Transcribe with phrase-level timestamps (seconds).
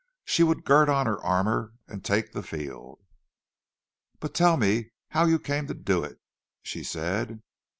[0.25, 3.03] She would gird on her armour and take the field.
[4.19, 6.17] "But tell me how you came to do it,"
[6.63, 7.43] she said.